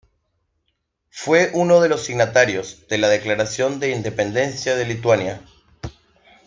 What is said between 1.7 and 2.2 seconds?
de los